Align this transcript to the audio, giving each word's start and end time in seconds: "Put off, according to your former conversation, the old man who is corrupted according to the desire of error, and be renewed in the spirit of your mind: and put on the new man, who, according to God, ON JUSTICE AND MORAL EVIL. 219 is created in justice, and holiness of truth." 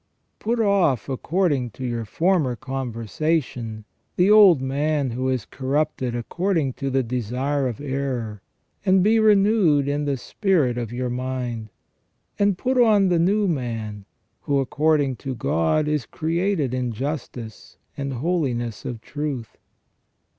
"Put 0.39 0.59
off, 0.59 1.09
according 1.09 1.69
to 1.77 1.85
your 1.85 2.05
former 2.05 2.55
conversation, 2.55 3.85
the 4.15 4.31
old 4.31 4.59
man 4.59 5.11
who 5.11 5.29
is 5.29 5.45
corrupted 5.45 6.15
according 6.15 6.73
to 6.81 6.89
the 6.89 7.03
desire 7.03 7.67
of 7.67 7.79
error, 7.79 8.41
and 8.83 9.03
be 9.03 9.19
renewed 9.19 9.87
in 9.87 10.05
the 10.05 10.17
spirit 10.17 10.75
of 10.75 10.91
your 10.91 11.11
mind: 11.11 11.69
and 12.39 12.57
put 12.57 12.81
on 12.81 13.09
the 13.09 13.19
new 13.19 13.47
man, 13.47 14.05
who, 14.41 14.57
according 14.57 15.17
to 15.17 15.35
God, 15.35 15.87
ON 15.87 15.93
JUSTICE 15.95 16.07
AND 16.07 16.21
MORAL 16.21 16.33
EVIL. 16.33 16.55
219 16.57 16.65
is 16.65 16.65
created 16.65 16.73
in 16.73 16.91
justice, 16.93 17.77
and 17.95 18.13
holiness 18.13 18.85
of 18.85 19.01
truth." 19.01 19.59